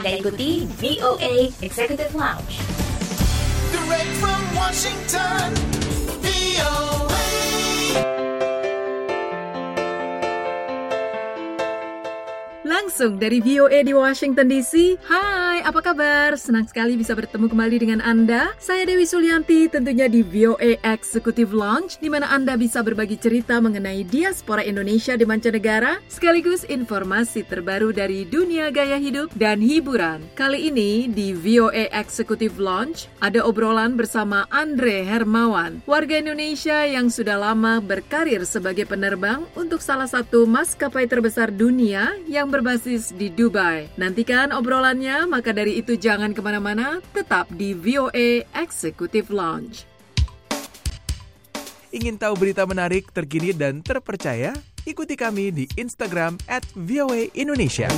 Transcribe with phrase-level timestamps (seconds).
[0.00, 2.56] Anda ikuti VOA Executive Lounge.
[3.68, 5.52] Direct from Washington,
[6.24, 7.28] VOA.
[12.64, 14.96] Langsung dari VOA di Washington DC.
[15.04, 16.40] Hai, apa kabar?
[16.40, 18.56] Senang sekali bisa bertemu kembali dengan Anda.
[18.56, 24.08] Saya Dewi Sulianti, tentunya di VOA Executive Lounge, di mana Anda bisa berbagi cerita mengenai
[24.08, 30.24] diaspora Indonesia di mancanegara, sekaligus informasi terbaru dari dunia gaya hidup dan hiburan.
[30.32, 37.36] Kali ini di VOA Executive Lounge, ada obrolan bersama Andre Hermawan, warga Indonesia yang sudah
[37.36, 43.92] lama berkarir sebagai penerbang untuk salah satu maskapai terbesar dunia yang berbasis di Dubai.
[44.00, 49.86] Nantikan obrolannya, maka dari itu jangan ke mana-mana, tetap di VOA Executive Lounge.
[51.90, 54.54] Ingin tahu berita menarik, terkini, dan terpercaya?
[54.86, 57.90] Ikuti kami di Instagram at VOA Indonesia.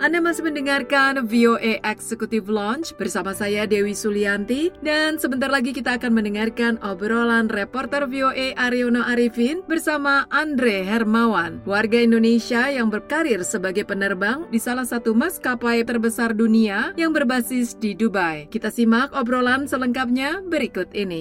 [0.00, 6.16] Anda masih mendengarkan VOA Executive Launch bersama saya Dewi Sulianti dan sebentar lagi kita akan
[6.16, 14.48] mendengarkan obrolan reporter VOA Aryono Arifin bersama Andre Hermawan, warga Indonesia yang berkarir sebagai penerbang
[14.48, 18.48] di salah satu maskapai terbesar dunia yang berbasis di Dubai.
[18.48, 21.20] Kita simak obrolan selengkapnya berikut ini.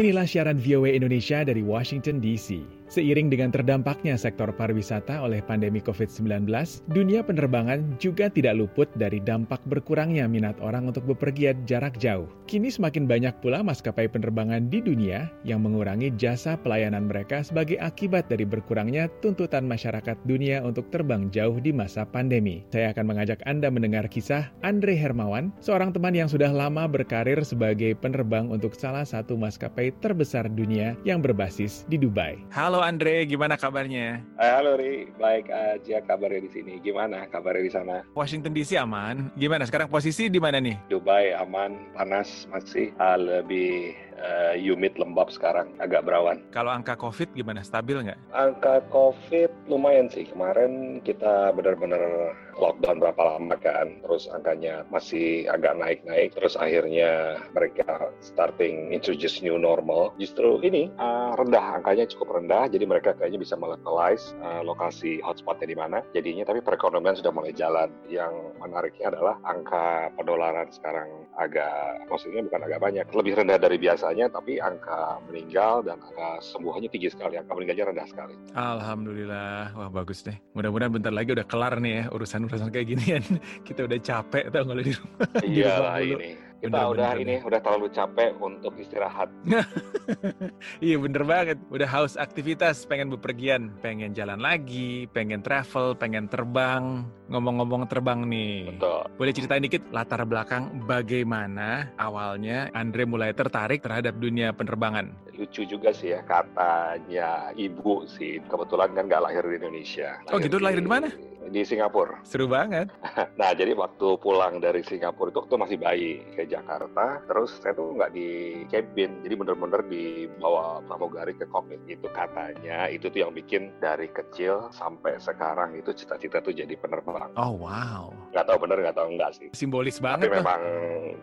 [0.00, 2.83] Inilah siaran VOA Indonesia dari Washington DC.
[2.94, 6.46] Seiring dengan terdampaknya sektor pariwisata oleh pandemi COVID-19,
[6.94, 12.30] dunia penerbangan juga tidak luput dari dampak berkurangnya minat orang untuk bepergian jarak jauh.
[12.46, 18.30] Kini semakin banyak pula maskapai penerbangan di dunia yang mengurangi jasa pelayanan mereka sebagai akibat
[18.30, 22.62] dari berkurangnya tuntutan masyarakat dunia untuk terbang jauh di masa pandemi.
[22.70, 27.98] Saya akan mengajak Anda mendengar kisah Andre Hermawan, seorang teman yang sudah lama berkarir sebagai
[27.98, 32.38] penerbang untuk salah satu maskapai terbesar dunia yang berbasis di Dubai.
[32.54, 34.20] Halo Andre, gimana kabarnya?
[34.36, 36.72] Eh, Halo Ri, baik aja kabarnya di sini.
[36.84, 37.96] Gimana kabarnya di sana?
[38.12, 39.32] Washington DC aman.
[39.40, 40.76] Gimana sekarang posisi di mana nih?
[40.92, 46.44] Dubai aman, panas masih, ah, lebih eh, humid lembab sekarang, agak berawan.
[46.52, 47.64] Kalau angka COVID gimana?
[47.64, 48.20] Stabil nggak?
[48.36, 50.28] Angka COVID lumayan sih.
[50.28, 58.12] Kemarin kita benar-benar lockdown berapa lama kan, terus angkanya masih agak naik-naik, terus akhirnya mereka
[58.22, 60.14] starting introduce new normal.
[60.20, 65.70] Justru ini ah, rendah, angkanya cukup rendah, jadi mereka kayaknya bisa melokalize ah, lokasi hotspotnya
[65.70, 66.02] di mana.
[66.10, 67.86] Jadinya tapi perekonomian sudah mulai jalan.
[68.10, 71.06] Yang menariknya adalah angka penularan sekarang
[71.38, 76.90] agak, maksudnya bukan agak banyak, lebih rendah dari biasanya, tapi angka meninggal dan angka sembuhannya
[76.90, 78.34] tinggi sekali, angka meninggalnya rendah sekali.
[78.58, 80.34] Alhamdulillah, wah bagus deh.
[80.58, 83.22] Mudah-mudahan bentar lagi udah kelar nih ya urusan-urusan kayak ginian.
[83.66, 85.28] Kita udah capek tau kalau di rumah.
[85.54, 86.43] Iya lah ini.
[86.62, 89.28] Kita Bener, udah bener, ini udah terlalu capek untuk istirahat.
[90.84, 91.58] iya bener banget.
[91.68, 97.04] Udah haus aktivitas, pengen bepergian, pengen jalan lagi, pengen travel, pengen terbang.
[97.28, 98.76] Ngomong-ngomong terbang nih.
[98.76, 99.02] Betul.
[99.16, 105.12] Boleh ceritain dikit latar belakang bagaimana awalnya Andre mulai tertarik terhadap dunia penerbangan?
[105.34, 108.40] Lucu juga sih ya katanya ibu sih.
[108.46, 110.16] Kebetulan kan nggak lahir di Indonesia.
[110.30, 111.10] Oh gitu, lahir di mana?
[111.50, 112.20] Di Singapura.
[112.24, 112.88] Seru banget.
[113.34, 117.90] Nah jadi waktu pulang dari Singapura itu waktu masih bayi ke Jakarta, terus saya tuh
[117.98, 121.82] nggak di cabin, jadi bener-bener dibawa pramugari ke kokpit.
[121.90, 127.34] Itu katanya itu tuh yang bikin dari kecil sampai sekarang itu cita-cita tuh jadi penerbang.
[127.34, 128.14] Oh wow.
[128.30, 129.48] Nggak tahu bener nggak tahu enggak sih.
[129.50, 130.34] Simbolis Tapi banget tuh.
[130.38, 130.62] memang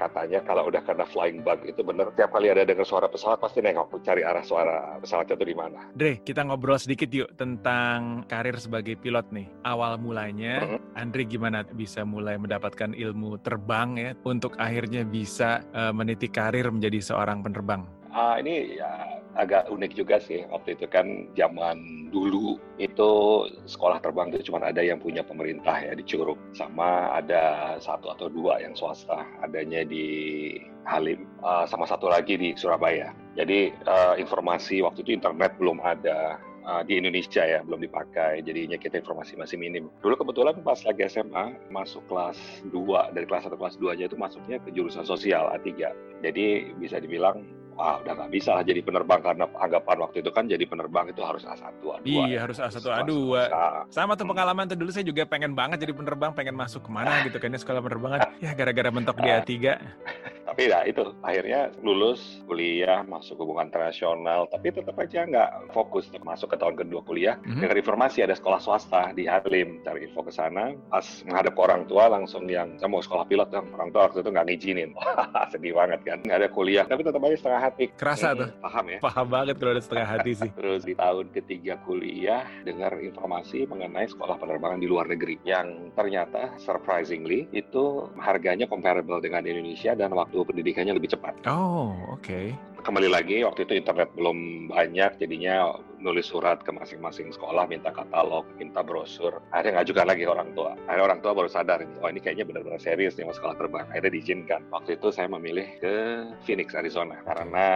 [0.00, 2.08] katanya kalau udah kena flying bug itu bener.
[2.16, 5.80] Tiap kali ada dengar suara pesawat pasti nengok cari arah suara pesawatnya itu di mana.
[5.92, 9.46] Dre, kita ngobrol sedikit yuk tentang karir sebagai pilot nih.
[9.64, 10.96] Awal mulanya, Mhm.
[10.96, 17.12] Andre gimana bisa mulai mendapatkan ilmu terbang ya untuk akhirnya bisa eh, meniti karir menjadi
[17.12, 17.84] seorang penerbang?
[18.08, 18.88] Ah, ini ya
[19.36, 20.42] agak unik juga sih.
[20.48, 23.10] Waktu itu kan zaman dulu itu
[23.68, 28.32] sekolah terbang itu cuma ada yang punya pemerintah ya di Curug, sama ada satu atau
[28.32, 30.56] dua yang swasta, adanya di
[30.88, 33.12] Halim, ah, sama satu lagi di Surabaya.
[33.36, 38.76] Jadi eh, informasi waktu itu internet belum ada uh, di Indonesia ya belum dipakai jadinya
[38.76, 42.36] kita informasi masih minim dulu kebetulan pas lagi SMA masuk kelas
[42.68, 45.72] 2 dari kelas 1 kelas 2 aja itu masuknya ke jurusan sosial A3
[46.20, 47.40] jadi bisa dibilang
[47.78, 51.22] wah udah nggak bisa lah jadi penerbang karena anggapan waktu itu kan jadi penerbang itu
[51.22, 52.38] harus A1 A2 Iya, ya.
[52.42, 53.12] harus A1, Setelah A2.
[53.14, 53.94] selesai.
[53.94, 57.22] Sama tuh pengalaman tuh dulu saya juga pengen banget jadi penerbang, pengen masuk ke mana
[57.22, 58.34] gitu kan ya sekolah penerbangan.
[58.42, 59.52] Ya gara-gara mentok di A3.
[60.58, 66.50] tapi ya itu akhirnya lulus kuliah masuk hubungan internasional tapi tetap aja nggak fokus masuk
[66.50, 67.38] ke tahun kedua kuliah.
[67.46, 67.62] Mhm.
[67.62, 70.74] dengar informasi ada sekolah swasta di Halim cari info ke sana.
[70.90, 73.70] Pas menghadap ke orang tua langsung yang saya mau sekolah pilot dong.
[73.70, 74.90] Orang tua waktu itu nggak ngizinin.
[75.54, 76.82] Sedih banget kan nggak ada kuliah.
[76.90, 77.84] Tapi tetap aja setengah hati.
[77.94, 78.48] Kerasa Hmm, tuh.
[78.58, 78.98] paham ya.
[78.98, 80.50] Paham banget kalau ada setengah hati sih.
[80.58, 85.38] Terus di tahun ketiga kuliah dengar informasi mengenai sekolah penerbangan di luar negeri.
[85.46, 91.36] Yang ternyata surprisingly itu harganya comparable dengan Indonesia dan waktu pendidikannya lebih cepat.
[91.44, 92.56] Oh, oke.
[92.78, 98.46] Kembali lagi waktu itu internet belum banyak jadinya nulis surat ke masing-masing sekolah minta katalog,
[98.56, 99.42] minta brosur.
[99.50, 100.78] Akhirnya ngajukan lagi ke orang tua.
[100.86, 103.86] Akhirnya orang tua baru sadar, oh ini kayaknya benar-benar serius nih mau sekolah terbang.
[103.90, 104.60] Akhirnya diizinkan.
[104.70, 105.94] Waktu itu saya memilih ke
[106.46, 107.66] Phoenix, Arizona karena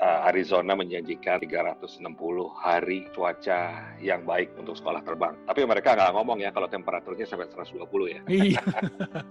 [0.00, 2.00] uh, Arizona menjanjikan 360
[2.56, 5.36] hari cuaca yang baik untuk sekolah terbang.
[5.44, 8.20] Tapi mereka nggak ngomong ya kalau temperaturnya sampai 120 ya.
[8.26, 8.62] Iya.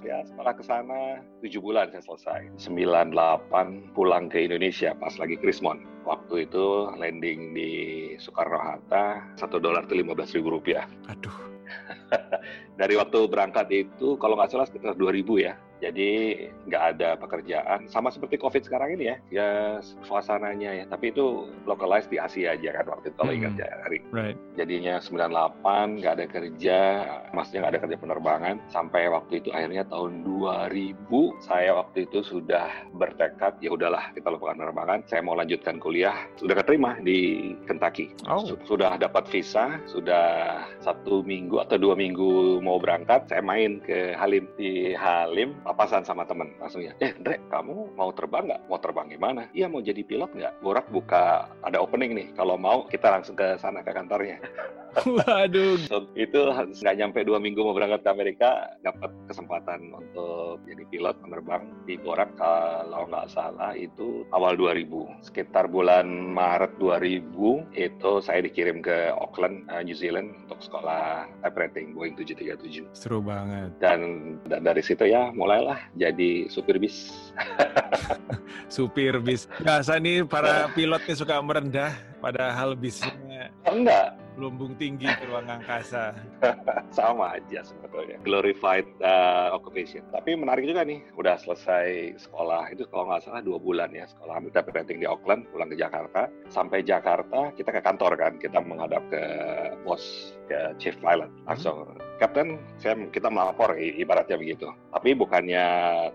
[0.07, 2.41] Ya sekolah ke sana 7 bulan saya selesai.
[2.63, 5.83] 98 pulang ke Indonesia pas lagi Krismon.
[6.07, 7.71] Waktu itu landing di
[8.17, 10.87] Soekarno Hatta, satu dolar itu 15 ribu rupiah.
[11.11, 11.35] Aduh.
[12.79, 15.53] Dari waktu berangkat itu, kalau nggak salah sekitar 2000 ya.
[15.77, 16.09] Jadi
[16.65, 19.17] nggak ada pekerjaan, sama seperti COVID sekarang ini ya.
[19.29, 19.49] Ya
[20.03, 23.39] suasananya ya, tapi itu localized di Asia aja kan waktu itu kalau Hmm.
[23.39, 23.99] ingat ya, Ari.
[24.09, 24.37] Right.
[24.55, 26.79] Jadinya 98 nggak ada kerja,
[27.29, 28.55] maksudnya nggak ada kerja penerbangan.
[28.67, 34.57] Sampai waktu itu akhirnya tahun 2000 saya waktu itu sudah bertekad ya udahlah kita lupakan
[34.57, 35.05] penerbangan.
[35.05, 36.15] Saya mau lanjutkan kuliah.
[36.35, 38.11] Sudah keterima di Kentucky.
[38.25, 38.41] Oh.
[38.43, 43.25] Su- Sudah dapat visa, sudah satu minggu atau dua minggu mau berangkat.
[43.25, 46.95] Saya main ke Halim di Halim papasan sama temen langsungnya.
[47.03, 48.61] Eh, Dre, kamu mau terbang nggak?
[48.71, 49.51] Mau terbang gimana?
[49.51, 50.63] Iya, mau jadi pilot nggak?
[50.63, 52.27] Borak buka ada opening nih.
[52.39, 54.39] Kalau mau kita langsung ke sana ke kantornya.
[55.05, 55.77] Waduh.
[55.85, 58.49] So, itu nggak nyampe dua minggu mau berangkat ke Amerika,
[58.81, 65.21] dapat kesempatan untuk jadi pilot penerbang di Borak kalau nggak salah itu awal 2000.
[65.21, 71.57] Sekitar bulan Maret 2000 itu saya dikirim ke Auckland, eh, New Zealand untuk sekolah type
[71.59, 72.87] rating Boeing 737.
[72.97, 73.69] Seru banget.
[73.77, 77.09] Dan, dan dari situ ya mulailah jadi supir bis.
[78.69, 79.49] Supir bis.
[79.57, 85.49] Biasa nih para pilot nih suka merendah, padahal bisnya Oh, enggak, lumbung tinggi ke ruang
[85.49, 86.13] angkasa.
[86.97, 88.21] sama aja sebetulnya.
[88.21, 90.05] Glorified uh, occupation.
[90.13, 92.71] Tapi menarik juga nih udah selesai sekolah.
[92.71, 95.75] Itu kalau nggak salah dua bulan ya sekolah ambil type rating di Auckland pulang ke
[95.75, 96.29] Jakarta.
[96.53, 99.23] Sampai Jakarta kita ke kantor kan kita menghadap ke
[99.81, 101.33] bos ke chief pilot.
[101.49, 104.69] Langsung Captain saya kita melapor ibaratnya begitu.
[104.93, 105.65] Tapi bukannya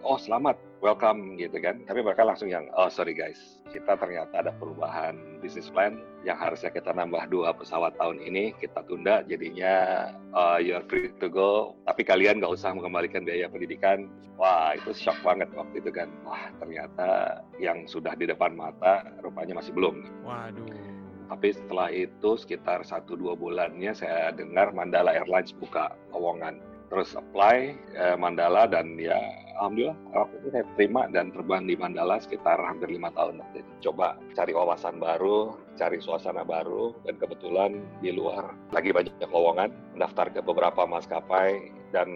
[0.07, 1.81] oh selamat welcome gitu kan.
[1.87, 3.63] Tapi mereka langsung yang oh sorry guys.
[3.71, 5.97] Kita ternyata ada perubahan bisnis plan
[6.27, 11.31] yang harusnya kita nambah dua pesawat tahun ini kita tunda jadinya uh, you're free to
[11.31, 11.79] go.
[11.87, 14.11] Tapi kalian nggak usah mengembalikan biaya pendidikan.
[14.37, 16.11] Wah itu shock banget waktu itu kan.
[16.27, 20.05] Wah ternyata yang sudah di depan mata rupanya masih belum.
[20.27, 20.91] Waduh.
[21.33, 26.61] tapi setelah itu sekitar 1-2 bulannya saya dengar Mandala Airlines buka lowongan
[26.93, 29.17] terus apply eh, Mandala dan ya
[29.57, 33.89] alhamdulillah waktu itu saya terima dan terbang di Mandala sekitar hampir lima tahun itu.
[33.89, 40.29] Coba cari wawasan baru, cari suasana baru dan kebetulan di luar lagi banyak lowongan mendaftar
[40.37, 42.13] ke beberapa maskapai dan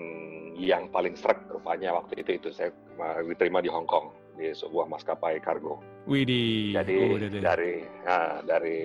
[0.61, 2.69] yang paling srek rupanya waktu itu itu saya
[3.25, 5.81] diterima di Hong Kong di sebuah maskapai kargo.
[6.05, 6.77] Widih.
[6.77, 7.41] Jadi Oh, deh.
[7.41, 8.77] dari nah, dari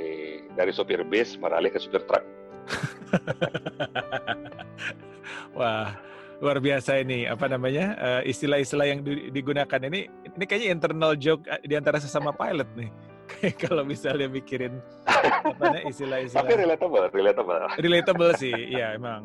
[0.56, 2.24] dari supir bis beralih ke supir truk.
[5.52, 5.94] Wah,
[6.42, 11.46] luar biasa ini apa namanya eh, istilah-istilah yang di- digunakan ini ini kayaknya internal joke
[11.46, 12.90] eh, di antara sesama pilot nih.
[13.64, 17.62] Kalau misalnya mikirin apa namanya Tapi istilah-istilah relatable, relatable.
[17.78, 19.24] relatable sih, iya emang.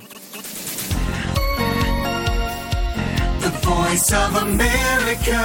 [3.43, 5.43] The voice of America.